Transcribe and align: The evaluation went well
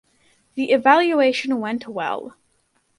The 0.55 0.71
evaluation 0.71 1.59
went 1.59 1.87
well 1.87 2.35